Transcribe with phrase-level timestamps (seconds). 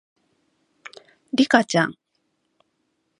[1.35, 1.95] リカちゃん